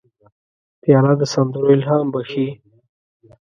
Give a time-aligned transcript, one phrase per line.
[0.81, 2.47] پیاله د سندرو الهام بخښي.